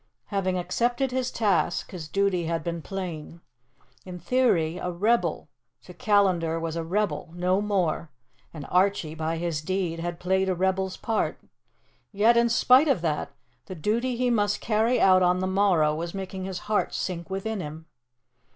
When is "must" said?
14.31-14.59